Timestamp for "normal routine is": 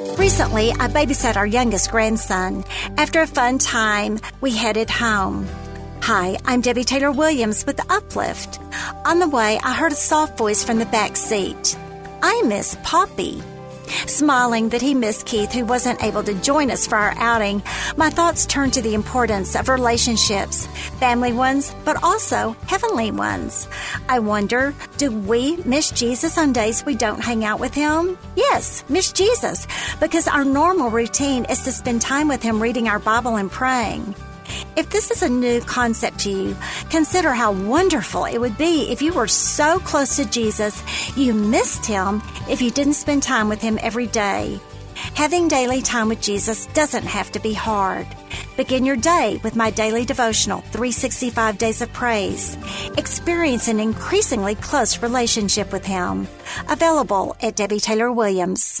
30.44-31.62